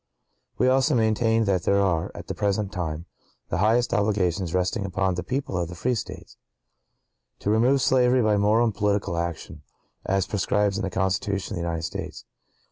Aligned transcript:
(¶32) 0.57 0.63
We 0.63 0.67
also 0.67 0.95
maintain 0.95 1.45
that 1.45 1.61
there 1.61 1.79
are, 1.79 2.09
at 2.15 2.25
the 2.25 2.33
present 2.33 2.71
time, 2.71 3.05
the 3.49 3.59
highest 3.59 3.93
obligations 3.93 4.51
resting 4.51 4.83
upon 4.83 5.13
the 5.13 5.21
people 5.21 5.55
of 5.55 5.69
the 5.69 5.75
free 5.75 5.93
States, 5.93 6.37
to 7.37 7.51
remove 7.51 7.83
slavery 7.83 8.23
by 8.23 8.37
moral 8.37 8.65
and 8.65 8.73
political 8.73 9.15
action, 9.15 9.61
as 10.03 10.25
prescribed 10.25 10.75
in 10.77 10.81
the 10.81 10.89
Constitution 10.89 11.53
of 11.53 11.57
the 11.57 11.61
United 11.67 11.83
States. 11.83 12.25